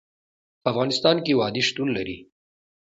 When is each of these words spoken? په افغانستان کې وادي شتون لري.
په 0.61 0.67
افغانستان 0.71 1.15
کې 1.25 1.37
وادي 1.39 1.61
شتون 1.69 1.87
لري. 1.97 2.17